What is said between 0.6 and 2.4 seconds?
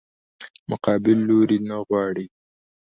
مقابل لوري نه څه غواړې؟